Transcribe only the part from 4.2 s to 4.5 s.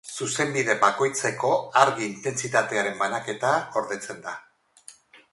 da.